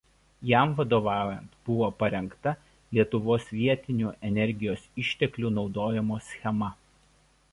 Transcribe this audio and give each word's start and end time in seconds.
Jam 0.49 0.71
vadovaujant 0.77 1.51
buvo 1.67 1.89
parengta 1.99 2.53
Lietuvos 2.97 3.45
vietinių 3.59 4.15
energijos 4.31 4.89
išteklių 5.05 5.55
naudojimo 5.59 6.21
schema. 6.31 6.75